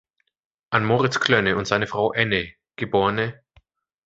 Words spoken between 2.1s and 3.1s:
Änne geb.